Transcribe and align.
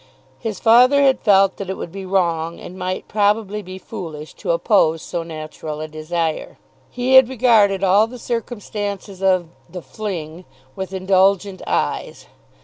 His 0.39 0.59
father 0.59 1.03
had 1.03 1.19
felt 1.19 1.57
that 1.57 1.69
it 1.69 1.77
would 1.77 1.91
be 1.91 2.07
wrong 2.07 2.59
and 2.59 2.75
might 2.75 3.07
probably 3.07 3.61
be 3.61 3.77
foolish 3.77 4.33
to 4.37 4.49
oppose 4.49 5.03
so 5.03 5.21
natural 5.21 5.79
a 5.79 5.87
desire. 5.87 6.57
He 6.89 7.13
had 7.13 7.29
regarded 7.29 7.83
all 7.83 8.07
the 8.07 8.17
circumstances 8.17 9.21
of 9.21 9.49
"the 9.69 9.83
fling" 9.83 10.45
with 10.75 10.91
indulgent 10.91 11.61
eyes. 11.67 12.25